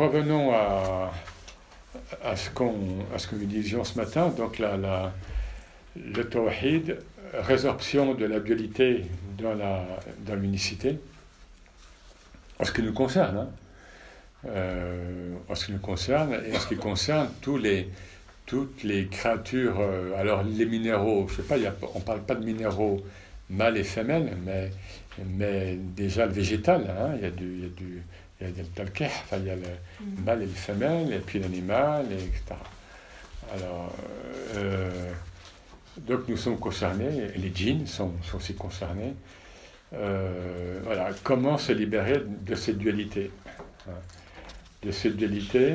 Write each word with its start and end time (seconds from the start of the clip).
revenons 0.00 0.52
à, 0.52 1.12
ce 2.34 2.50
que 2.50 3.34
nous 3.34 3.46
disions 3.46 3.84
ce 3.84 3.98
matin. 3.98 4.28
Donc 4.28 4.58
la, 4.58 5.12
le 5.96 6.22
tawhid, 6.24 6.98
résorption 7.34 8.14
de 8.14 8.24
la 8.24 8.40
dualité 8.40 9.04
dans 9.38 10.34
l'unicité. 10.34 10.98
En 12.58 12.64
ce 12.64 12.72
qui 12.72 12.82
nous 12.82 12.92
concerne, 12.92 13.36
hein. 13.38 13.48
Euh, 14.48 15.34
en 15.50 15.54
ce 15.54 15.66
qui 15.66 15.72
nous 15.72 15.78
concerne 15.80 16.32
et 16.32 16.56
en 16.56 16.60
ce 16.60 16.66
qui 16.66 16.76
concerne 16.76 17.28
tous 17.42 17.58
les 17.58 17.90
toutes 18.46 18.82
les 18.84 19.06
créatures. 19.06 19.78
euh, 19.80 20.18
alors 20.18 20.42
les 20.42 20.64
minéraux, 20.64 21.28
je 21.28 21.36
sais 21.36 21.42
pas, 21.42 21.56
on 21.94 22.00
parle 22.00 22.22
pas 22.22 22.34
de 22.34 22.44
minéraux 22.44 23.04
mâles 23.50 23.76
et 23.76 23.84
femelles, 23.84 24.32
mais 25.36 25.78
déjà 25.94 26.24
le 26.24 26.32
végétal, 26.32 26.86
hein, 26.88 27.12
il 27.16 27.22
y 27.22 27.26
a 27.26 27.30
du 27.30 28.02
il 28.40 28.46
y 28.48 28.60
a 28.60 28.84
le 28.84 28.90
enfin 29.06 29.36
il 29.38 29.46
y 29.46 29.50
a 29.50 29.56
le 29.56 29.62
Mm. 30.00 30.24
mâle 30.24 30.42
et 30.42 30.46
le 30.46 30.52
femelle, 30.52 31.12
et 31.12 31.18
puis 31.18 31.38
l'animal, 31.40 32.06
et 32.10 32.14
etc. 32.24 32.42
Alors, 33.54 33.92
euh, 34.56 35.12
donc 35.98 36.26
nous 36.28 36.36
sommes 36.36 36.58
concernés, 36.58 37.30
et 37.34 37.38
les 37.38 37.52
djinns 37.54 37.86
sont, 37.86 38.12
sont 38.22 38.36
aussi 38.38 38.54
concernés. 38.54 39.14
Euh, 39.92 40.78
voilà, 40.84 41.10
comment 41.24 41.58
se 41.58 41.72
libérer 41.72 42.22
de 42.26 42.54
cette 42.54 42.78
dualité? 42.78 43.30
Hein, 43.88 43.92
De 44.82 44.90
cette 44.92 45.16
dualité 45.16 45.74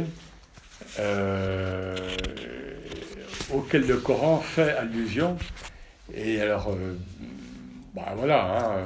euh, 1.00 1.96
auquel 3.54 3.86
le 3.88 3.98
Coran 3.98 4.40
fait 4.40 4.72
allusion. 4.72 5.38
Et 6.14 6.40
alors, 6.42 6.76
bah 7.94 8.14
voilà, 8.16 8.46
hein, 8.46 8.78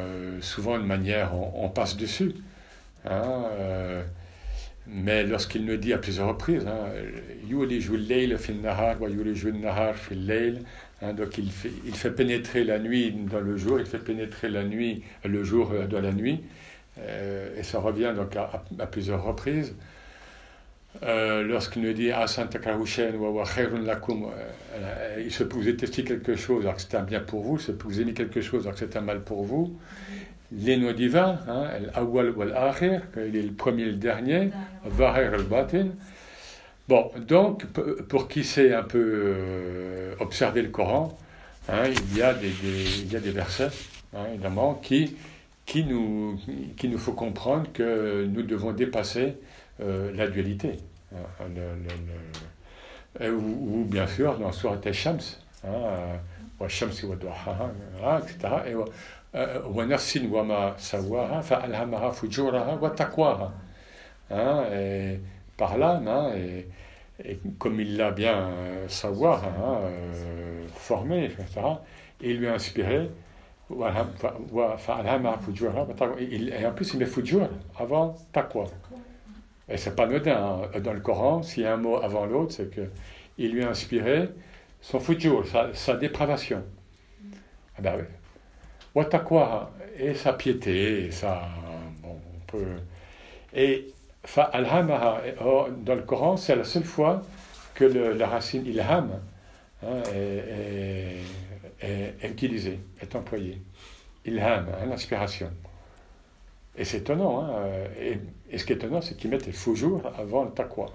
souvent 0.41 0.77
de 0.77 0.84
manière, 0.84 1.34
on, 1.36 1.66
on 1.66 1.70
passe 1.70 1.95
dessus. 1.98 2.34
Hein, 3.05 3.45
euh, 3.52 4.03
mais 4.91 5.23
lorsqu'il 5.23 5.66
nous 5.66 5.77
dit 5.77 5.94
à 5.94 5.99
plusieurs 5.99 6.27
reprises, 6.30 6.66
hein, 6.66 6.89
hein, 11.02 11.14
donc 11.14 11.38
il 11.38 11.52
fait, 11.52 11.72
il 11.86 11.95
fait 11.95 12.11
pénétrer 12.11 12.64
la 12.64 12.80
nuit 12.80 13.11
dans 13.11 13.39
le 13.39 13.55
jour, 13.55 13.80
il 13.80 13.86
fait 13.86 14.00
pénétrer 14.00 14.50
la 14.50 14.64
nuit, 14.64 15.03
le 15.23 15.44
jour 15.44 15.72
euh, 15.72 15.86
dans 15.86 16.02
la 16.02 16.11
nuit, 16.11 16.42
euh, 17.00 17.59
et 17.59 17.64
ça 17.64 17.80
revient 17.80 18.14
donc 18.16 18.36
à, 18.36 18.64
plusieurs 18.88 19.23
reprises. 19.23 19.75
Lorsqu'il 21.03 21.83
nous 21.83 21.94
dit 21.94 22.11
euh, 24.73 25.22
il 25.23 25.31
se 25.31 25.44
vous 25.44 25.72
testé 25.77 26.03
quelque 26.03 26.36
chose 26.36 26.64
alors 26.64 26.75
que 26.75 26.81
c'était 26.81 26.97
un 26.97 27.03
bien 27.03 27.20
pour 27.20 27.44
vous, 27.44 27.58
il 27.58 27.61
se 27.61 27.72
peut 27.72 27.88
que 27.88 27.94
vous 27.94 28.02
aimez 28.02 28.14
quelque 28.14 28.42
chose 28.42 28.64
alors 28.64 28.73
que 28.73 28.80
c'est 28.80 28.97
un 28.97 29.02
mal 29.02 29.22
pour 29.22 29.44
vous. 29.44 29.77
Les 30.52 30.78
noms 30.78 30.94
divins, 30.94 31.38
hein, 31.47 31.69
al-awwal 31.75 32.31
wal 32.31 32.55
akhir, 32.55 33.03
il 33.17 33.36
est 33.36 33.44
le 33.44 33.52
premier 33.52 33.83
et 33.83 33.92
le 33.92 33.94
dernier. 33.94 34.50
Al-Batin. 35.33 35.89
Bon, 36.88 37.11
donc, 37.28 37.66
pour 38.08 38.28
qui 38.28 38.44
sait 38.44 38.73
un 38.73 38.81
peu 38.81 38.97
euh, 38.97 40.16
observer 40.20 40.64
le 40.64 40.70
Coran, 40.70 41.16
hein, 41.67 41.83
il, 41.86 42.17
y 42.17 42.23
a 42.23 42.33
des, 42.33 43.31
versets, 43.31 43.70
hein, 44.16 44.25
évidemment, 44.33 44.73
qui, 44.73 45.16
nous, 45.86 46.39
qui 46.77 46.88
nous 46.88 46.97
comprendre 47.11 47.72
que 47.72 48.25
nous 48.25 48.42
devons 48.42 48.72
dépasser 48.72 49.36
euh, 49.81 50.11
la 50.16 50.27
dualité. 50.27 50.80
hein, 51.14 53.30
ou, 53.30 53.86
bien 53.86 54.08
sûr, 54.08 54.39
dans 54.39 54.52
Surat 54.52 54.80
al-Shams, 54.83 55.20
hein, 55.64 55.67
euh, 55.67 56.16
wa 56.59 56.67
shamsi 56.67 57.05
wa 57.05 57.16
etc. 58.20 58.38
Et 58.67 58.73
euh. 59.35 59.61
Hein, 64.31 64.66
et 64.73 65.19
par 65.58 65.77
l'âme, 65.77 66.08
hein, 66.08 66.31
et, 66.36 66.67
et 67.23 67.39
comme 67.58 67.80
il 67.80 67.97
l'a 67.97 68.11
bien 68.11 68.49
euh, 68.49 68.88
savoir, 68.88 69.44
hein, 69.45 69.80
euh, 69.83 70.67
formé, 70.73 71.25
etc., 71.25 71.45
il 72.21 72.37
lui 72.39 72.48
a 72.48 72.54
inspiré. 72.55 73.09
Et 73.71 73.76
en 76.65 76.71
plus, 76.73 76.93
il 76.93 76.99
met 76.99 77.05
fujur 77.05 77.49
avant 77.77 78.15
taqwa. 78.31 78.65
Et 79.70 79.77
c'est 79.77 79.95
pas 79.95 80.04
anodin. 80.04 80.64
hein. 80.73 80.80
Dans 80.80 80.93
le 80.93 80.99
Coran, 80.99 81.43
s'il 81.43 81.64
y 81.64 81.65
a 81.65 81.73
un 81.73 81.77
mot 81.77 81.98
avant 81.98 82.25
l'autre, 82.25 82.54
c'est 82.54 82.70
que 82.73 82.89
il 83.37 83.52
lui 83.54 83.64
a 83.64 83.70
inspiré 83.70 84.30
son 84.81 84.99
fujur, 84.99 85.48
sa, 85.48 85.73
sa 85.73 85.95
dépravation. 85.95 86.64
Ah 87.77 87.81
ben. 87.81 88.05
Wa 88.95 89.05
taqwa, 89.05 89.72
et 89.98 90.14
sa 90.16 90.33
piété, 90.33 91.05
et 91.05 91.11
sa. 91.11 91.42
Bon, 92.02 92.20
on 92.36 92.39
peut. 92.48 92.66
Et 93.54 93.94
Fa'alhamaha, 94.26 95.22
dans 95.86 95.95
le 95.95 96.02
Coran, 96.02 96.38
c'est 96.38 96.55
la 96.55 96.64
seule 96.64 96.83
fois 96.83 97.22
que 97.73 97.86
le- 97.86 98.14
la 98.14 98.28
racine 98.28 98.66
ilham 98.66 99.20
hein, 99.83 99.88
est, 100.14 101.22
est- 101.82 101.88
est- 101.88 102.16
est 102.22 102.30
utilisée, 102.30 102.80
est 103.02 103.16
employée. 103.16 103.61
Ilham, 104.26 104.67
hein, 104.70 104.86
l'inspiration. 104.88 105.49
Et 106.76 106.83
c'est 106.86 106.98
étonnant. 106.99 107.45
hein, 107.45 107.66
et, 107.99 108.17
et 108.52 108.58
ce 108.58 108.66
qui 108.66 108.73
est 108.73 108.76
étonnant, 108.76 109.02
c'est 109.02 109.16
qu'ils 109.16 109.30
mettent 109.30 109.45
les 109.45 109.52
faux 109.54 109.76
jours 109.76 110.02
avant 110.17 110.44
le 110.44 110.52
taqwa. 110.52 110.88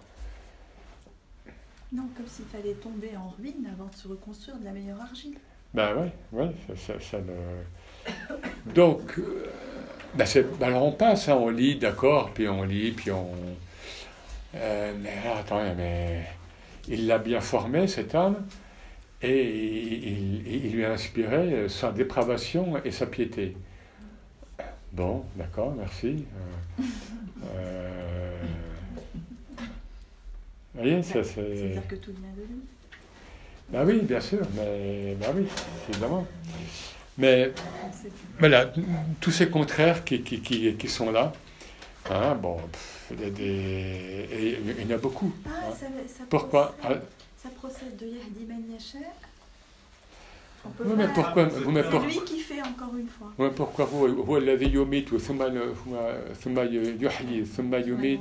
Non, 1.92 2.08
comme 2.16 2.26
s'il 2.26 2.44
fallait 2.46 2.74
tomber 2.74 3.16
en 3.16 3.28
ruine 3.38 3.68
avant 3.72 3.86
de 3.88 3.94
se 3.94 4.08
reconstruire 4.08 4.58
de 4.58 4.64
la 4.64 4.72
meilleure 4.72 5.00
argile. 5.00 5.34
Ben 5.72 5.90
oui, 5.96 6.08
oui, 6.32 6.46
ça, 6.66 6.76
ça- 6.76 7.00
ça 7.00 7.18
le- 7.18 7.64
Donc, 8.66 9.18
euh, 9.18 9.50
ben 10.14 10.24
c'est- 10.26 10.42
ben 10.58 10.68
alors 10.68 10.84
on 10.84 10.92
passe, 10.92 11.28
hein, 11.28 11.36
on 11.38 11.50
lit, 11.50 11.76
d'accord, 11.76 12.30
puis 12.32 12.48
on 12.48 12.62
lit, 12.62 12.92
puis 12.92 13.10
on... 13.10 13.28
Euh, 14.54 14.92
mais 15.02 15.14
attends, 15.36 15.62
mais 15.76 16.22
il 16.88 17.06
l'a 17.06 17.18
bien 17.18 17.40
formé, 17.40 17.86
cet 17.88 18.14
homme, 18.14 18.36
et 19.20 19.42
il, 19.48 20.46
il- 20.46 20.64
il 20.66 20.72
lui 20.72 20.84
a 20.84 20.92
inspiré 20.92 21.36
euh, 21.52 21.68
sa 21.68 21.92
dépravation 21.92 22.74
et 22.84 22.90
sa 22.90 23.06
piété. 23.06 23.56
Bon, 24.92 25.24
d'accord, 25.36 25.74
merci. 25.76 26.24
Euh, 26.80 26.82
euh, 27.56 28.42
vous 30.74 30.80
voyez, 30.80 31.02
ça 31.02 31.22
c'est... 31.24 31.34
C'est-à-dire 31.56 31.86
que 31.88 31.96
tout 31.96 32.12
vient 32.12 32.30
de 32.36 32.42
lui? 32.42 32.60
Ben 33.70 33.84
oui, 33.86 34.00
bien 34.02 34.20
sûr, 34.20 34.40
mais 34.54 35.16
ben 35.18 35.28
oui, 35.34 35.46
évidemment. 35.88 36.26
Mais 37.18 37.52
voilà, 38.38 38.72
tous 39.20 39.30
ces 39.30 39.48
contraires 39.48 40.04
qui, 40.04 40.22
qui, 40.22 40.40
qui, 40.40 40.74
qui 40.74 40.88
sont 40.88 41.12
là, 41.12 41.32
hein, 42.10 42.34
bon, 42.34 42.56
pff, 42.56 43.12
il, 43.12 43.20
y 43.20 43.24
a 43.24 43.30
des, 43.30 43.44
et 43.44 44.58
il 44.80 44.90
y 44.90 44.92
en 44.92 44.96
a 44.96 44.98
beaucoup. 44.98 45.32
Ah, 45.46 45.50
hein. 45.50 45.72
ça, 45.78 45.86
ça 46.08 46.24
pourquoi 46.28 46.74
procède, 46.78 47.02
Ça 47.42 47.48
procède 47.50 47.96
de 47.96 48.06
Yahdi 48.06 48.44
Ben 48.46 48.56
oui, 50.80 50.94
mais 50.96 51.08
pourquoi, 51.14 51.44
vous, 51.44 51.70
mais 51.70 51.82
pour... 51.82 52.00
lui 52.00 52.18
qui 52.24 52.40
fait 52.40 52.60
encore 52.62 52.96
une 52.98 53.06
fois. 53.06 53.32
Oui, 53.38 53.48
pourquoi 53.54 53.84
vous, 53.84 54.24
vous 54.24 54.36
l'avez 54.40 54.66
yomit 54.66 55.04
ou 55.12 55.18
thumma 55.18 55.48
yuhyi, 56.64 57.46
yomit. 57.86 58.20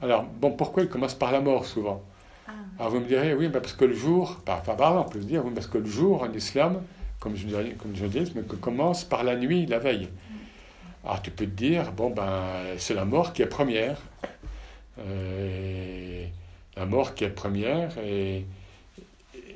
Alors, 0.00 0.24
bon, 0.24 0.52
pourquoi 0.52 0.84
il 0.84 0.88
commence 0.88 1.14
par 1.14 1.32
la 1.32 1.40
mort 1.40 1.66
souvent? 1.66 2.02
Ah. 2.46 2.52
Alors 2.78 2.92
vous 2.92 3.00
me 3.00 3.06
direz, 3.06 3.34
oui, 3.34 3.48
bah, 3.48 3.60
parce 3.60 3.74
que 3.74 3.84
le 3.84 3.94
jour, 3.94 4.40
bah, 4.46 4.58
enfin, 4.60 4.74
pardon, 4.74 5.04
on 5.06 5.10
peut 5.10 5.18
dire, 5.18 5.44
oui, 5.44 5.52
parce 5.54 5.66
que 5.66 5.78
le 5.78 5.86
jour 5.86 6.22
en 6.22 6.32
islam, 6.32 6.82
comme 7.22 7.36
je, 7.36 7.46
dirais- 7.46 7.76
comme 7.78 7.94
je 7.94 8.04
dis, 8.06 8.32
mais 8.34 8.42
que 8.42 8.56
commence 8.56 9.04
par 9.04 9.22
la 9.22 9.36
nuit, 9.36 9.64
la 9.66 9.78
veille. 9.78 10.08
Alors 11.04 11.22
tu 11.22 11.30
peux 11.30 11.44
te 11.46 11.50
dire, 11.50 11.92
bon, 11.92 12.10
ben, 12.10 12.42
c'est 12.78 12.94
la 12.94 13.04
mort 13.04 13.32
qui 13.32 13.42
est 13.42 13.46
première. 13.46 14.00
Euh, 14.98 16.26
la 16.76 16.84
mort 16.84 17.14
qui 17.14 17.24
est 17.24 17.30
première 17.30 17.96
et. 17.98 18.44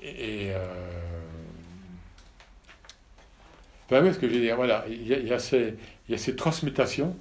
et 0.03 0.51
euh, 0.53 0.65
Enfin, 3.87 4.03
oui, 4.03 4.13
ce 4.15 4.19
que 4.19 4.29
je 4.29 4.35
veux 4.35 4.41
dire, 4.41 4.57
voilà, 4.57 4.85
il 4.89 5.07
y 5.07 5.33
a, 5.33 5.39
ces, 5.39 5.75
y 6.09 6.15
a 6.15 6.19
ces 6.19 6.35
transmutations 6.35 7.15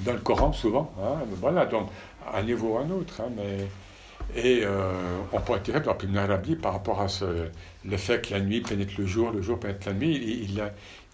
dans 0.00 0.12
le 0.14 0.18
Coran 0.18 0.52
souvent, 0.54 0.90
hein, 1.02 1.18
voilà, 1.38 1.66
donc 1.66 1.90
à 2.26 2.38
un 2.38 2.42
niveau 2.42 2.74
ou 2.74 2.78
un 2.78 2.90
autre, 2.90 3.20
hein, 3.20 3.30
mais. 3.36 3.66
Et 4.36 4.62
euh, 4.64 4.92
on 5.32 5.40
pourrait 5.40 5.60
tirer 5.62 5.82
par 5.82 5.96
par 6.56 6.72
rapport 6.72 7.00
à 7.00 7.08
ce, 7.08 7.48
le 7.84 7.96
fait 7.96 8.26
que 8.26 8.34
la 8.34 8.40
nuit 8.40 8.60
pénètre 8.60 8.92
le 8.98 9.06
jour, 9.06 9.30
le 9.30 9.42
jour 9.42 9.58
pénètre 9.58 9.88
la 9.88 9.94
nuit. 9.94 10.14
Il, 10.16 10.62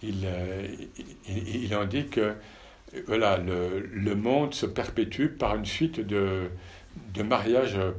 il, 0.02 0.08
il, 0.08 0.24
euh, 0.26 0.66
que 2.04 2.34
voilà, 3.06 3.38
le, 3.38 3.80
le 3.92 4.14
monde 4.14 4.54
se 4.54 4.66
perpétue 4.66 5.26
par 5.28 5.56
une 5.56 5.66
suite 5.66 6.00
de, 6.00 6.48
de 7.14 7.22
mariages 7.22 7.76
euh, 7.76 7.92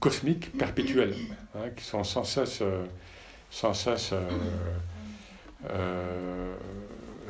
cosmiques 0.00 0.56
perpétuels, 0.58 1.14
hein, 1.54 1.70
qui 1.76 1.84
sont 1.84 2.04
sans 2.04 2.24
cesse, 2.24 2.62
sans 3.50 3.74
cesse 3.74 4.12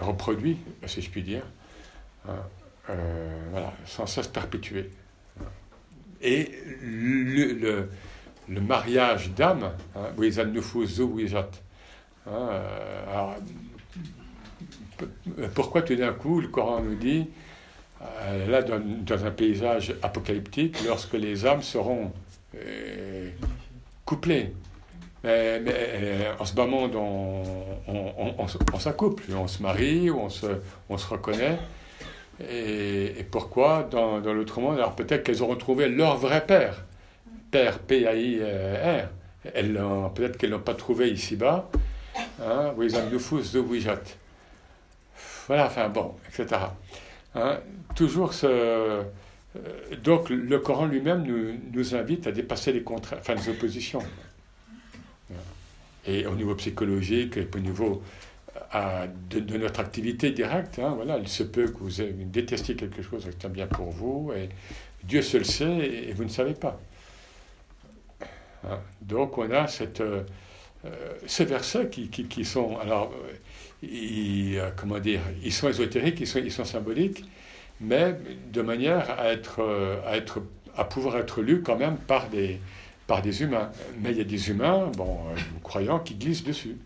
reproduits, 0.00 0.58
si 0.86 1.02
je 1.02 1.10
puis 1.10 1.22
dire. 1.22 1.42
hein, 2.28 2.96
voilà, 3.50 3.72
sans 3.86 4.06
cesse 4.06 4.28
perpétués. 4.28 4.90
Et 6.25 6.50
le, 6.82 7.53
le, 7.53 7.88
le 8.49 8.61
mariage 8.61 9.31
d'âme, 9.31 9.71
Zuwijat, 10.87 11.50
hein, 12.26 12.31
euh, 12.31 13.12
alors, 13.12 13.35
pourquoi 15.55 15.82
tout 15.82 15.94
d'un 15.94 16.12
coup 16.12 16.41
le 16.41 16.49
Coran 16.49 16.81
nous 16.81 16.94
dit 16.94 17.29
euh, 18.03 18.47
là, 18.49 18.62
dans, 18.62 19.26
un 19.26 19.31
paysage 19.31 19.94
apocalyptique, 20.03 20.76
lorsque 20.87 21.15
les 21.15 21.47
âmes 21.47 21.62
seront 21.62 22.12
euh, 22.55 23.31
couplées. 24.05 24.53
Mais, 25.23 25.62
euh, 25.67 26.32
en 26.38 26.44
ce 26.44 26.55
bas 26.55 26.67
monde, 26.67 26.94
on, 26.97 27.43
on, 27.88 28.79
s'accouple, 28.79 29.25
on 29.35 29.47
se 29.47 29.62
marie, 29.62 30.11
on 30.11 30.29
se, 30.29 30.47
on 30.91 30.99
se 30.99 31.06
reconnaît. 31.09 31.59
Et, 32.40 33.25
pourquoi 33.31 33.88
dans, 33.90 34.20
dans 34.20 34.32
l'autre 34.32 34.60
monde? 34.60 34.76
Alors 34.76 34.96
peut-être 34.96 35.22
qu'elles 35.25 35.42
auront 35.42 35.56
trouvé 35.56 35.88
leur 35.88 36.16
vrai 36.16 36.44
père, 36.46 36.84
père 37.50 37.78
P-A-I-R. 37.78 39.08
Peut-être 40.14 40.36
qu'elles 40.36 40.50
ne 40.50 40.56
l'ont 40.56 40.62
pas 40.62 40.75
trouvé 40.75 41.10
ici-bas. 41.10 41.69
Hein, 42.42 42.72
voilà, 45.46 45.66
enfin 45.66 45.88
bon, 45.88 46.14
etc. 46.28 46.60
Hein, 47.34 47.58
toujours 47.94 48.32
ce. 48.32 48.46
Euh, 48.46 49.02
donc 50.02 50.31
le 50.31 50.58
Coran 50.58 50.86
lui-même 50.86 51.22
nous, 51.22 51.54
nous, 51.72 51.94
invite 51.94 52.26
à 52.26 52.32
dépasser 52.32 52.72
les, 52.72 52.82
contraintes, 52.82 53.20
enfin, 53.20 53.34
les 53.34 53.48
oppositions. 53.48 54.02
Et 56.06 56.26
au 56.26 56.34
niveau 56.34 56.54
psychologique, 56.54 57.36
et 57.36 57.48
au 57.54 57.58
niveau 57.58 58.02
de, 59.31 59.56
notre 59.56 59.81
activité 59.81 60.31
directe, 60.31 60.79
hein, 60.79 60.93
voilà, 60.97 61.19
il 61.19 61.29
se 61.29 61.43
peut 61.43 61.69
que 61.69 61.79
vous 61.79 62.03
détestiez 62.27 62.77
quelque 62.77 63.03
chose 63.03 63.29
qui 63.39 63.47
est 63.47 63.51
bien 63.51 63.67
pour 63.67 63.91
vous, 63.91 64.33
et 64.35 64.49
Dieu 65.05 65.23
seul 65.23 65.45
sait, 65.45 66.09
et, 66.09 66.12
vous 66.12 66.25
ne 66.25 66.29
savez 66.29 66.55
pas. 66.55 66.81
Hein, 68.69 68.79
donc 69.03 69.39
on 69.39 69.51
a 69.51 69.67
cette, 69.67 70.01
euh, 70.01 70.23
ces 71.27 71.45
versets 71.45 71.89
qui, 71.89 72.45
sont. 72.45 72.79
Alors, 72.79 73.12
euh, 73.85 74.71
comment 74.77 74.99
dire, 74.99 75.21
ils 75.43 75.53
sont 75.53 75.69
ésotériques, 75.69 76.21
ils 76.21 76.53
sont, 76.53 76.65
symboliques, 76.65 77.25
mais 77.81 78.17
de 78.53 78.62
manière 78.62 79.19
à, 79.19 79.33
être, 79.33 79.61
euh, 79.61 80.23
à, 80.77 80.85
pouvoir 80.85 81.17
être 81.19 81.43
lus 81.43 81.62
quand 81.62 81.77
même 81.77 81.97
par 81.97 82.29
des, 82.29 82.61
humains. 83.43 83.71
Mais 84.01 84.12
il 84.12 84.19
y 84.19 84.21
a 84.21 84.25
des 84.25 84.51
humains, 84.51 84.91
bon, 84.97 85.19
euh, 85.31 85.39
croyants, 85.62 85.99
qui 85.99 86.15
glissent 86.15 86.45
dessus. 86.45 86.77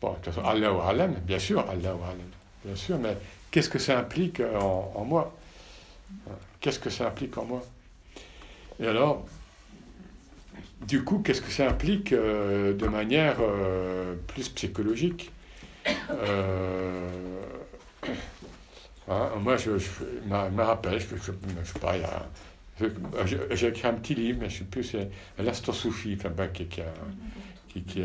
Bon, 0.00 0.10
de 0.10 0.14
toute 0.16 0.34
façon, 0.34 0.46
Allah 0.46 0.72
ou 0.72 0.80
Alam, 0.80 1.14
bien 1.26 1.38
sûr, 1.38 1.60
Allah 1.60 1.94
ou 1.94 2.02
Alam, 2.04 2.30
bien 2.64 2.76
sûr, 2.76 2.98
mais 2.98 3.16
qu'est-ce 3.50 3.68
que 3.68 3.78
ça 3.78 3.98
implique 3.98 4.40
en, 4.40 5.04
moi? 5.04 5.34
Qu'est-ce 6.60 6.78
que 6.78 6.90
ça 6.90 7.06
implique 7.08 7.36
en 7.38 7.44
moi? 7.44 7.62
Et 8.80 8.86
alors, 8.86 9.26
du 10.82 11.04
coup, 11.04 11.20
qu'est-ce 11.20 11.40
que 11.40 11.50
ça 11.50 11.68
implique 11.68 12.12
de 12.12 12.86
manière 12.86 13.36
plus 14.26 14.48
psychologique? 14.50 15.30
Euh, 16.10 17.08
hein, 19.08 19.30
moi, 19.40 19.56
je, 19.56 19.70
me, 19.70 20.62
rappelle, 20.62 21.00
je, 21.00 21.16
je, 21.16 21.32
je 21.64 21.78
pas, 21.78 21.94
j'ai 23.54 23.68
écrit 23.68 23.86
un 23.86 23.94
petit 23.94 24.14
livre, 24.14 24.38
mais 24.42 24.48
je 24.48 24.54
ne 24.54 24.58
sais 24.60 24.64
plus, 24.64 24.84
c'est 24.84 25.10
l'Astro-Soufi, 25.38 26.16
enfin, 26.18 26.30
ben, 26.30 26.48
qui, 26.48 26.66
qui, 27.74 27.82
qui, 27.82 28.04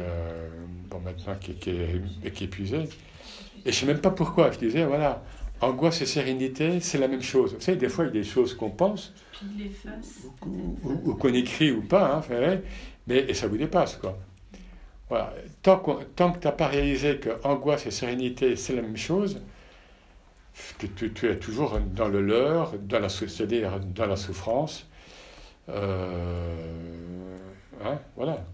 bon, 0.90 1.00
maintenant, 1.00 1.36
qui, 1.40 1.54
qui, 1.54 1.70
est, 1.70 2.32
qui 2.32 2.44
est 2.44 2.48
épuisé. 2.48 2.78
Et 2.78 2.88
je 3.66 3.68
ne 3.68 3.72
sais 3.72 3.86
même 3.86 4.02
pas 4.02 4.12
pourquoi. 4.12 4.52
Je 4.52 4.58
disais, 4.60 4.84
voilà, 4.84 5.24
angoisse 5.62 6.02
et 6.02 6.06
sérénité, 6.06 6.80
c'est 6.80 6.98
la 6.98 7.08
même 7.08 7.22
chose. 7.22 7.54
Vous 7.54 7.62
savez, 7.62 7.78
des 7.78 7.90
fois, 7.90 8.06
il 8.06 8.08
y 8.08 8.10
a 8.10 8.14
des 8.14 8.24
choses 8.24 8.54
qu'on 8.54 8.72
pense, 8.72 9.14
ou, 10.46 10.78
ou, 11.06 11.14
qu'on 11.16 11.34
écrit 11.34 11.72
ou 11.72 11.82
pas, 11.82 12.24
hein, 12.30 12.60
mais 13.08 13.26
et 13.30 13.34
ça 13.34 13.48
vous 13.48 13.58
dépasse, 13.58 13.96
quoi. 13.98 14.18
Voilà. 15.08 15.34
Tant, 15.64 15.80
tant 16.16 16.32
que 16.32 16.40
tu 16.40 16.48
n'as 16.48 16.54
pas 16.54 16.68
réalisé 16.68 17.18
que 17.18 17.30
angoisse 17.44 17.86
et 17.88 17.92
sérénité, 17.92 18.56
c'est 18.56 18.76
la 18.76 18.84
même 18.84 18.98
chose, 18.98 19.42
que 20.78 20.86
tu, 20.86 21.30
es 21.30 21.38
toujours 21.38 21.80
dans 21.80 22.08
le 22.08 22.22
leurre, 22.22 22.74
dans 22.80 23.00
la, 23.00 23.10
c'est-à-dire 23.10 23.80
dans 23.80 24.06
la 24.06 24.16
souffrance. 24.16 24.88
Euh, 25.70 26.56
hein, 27.84 28.00
voilà. 28.16 28.46